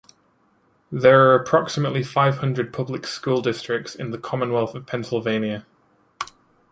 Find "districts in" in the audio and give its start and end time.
3.39-4.09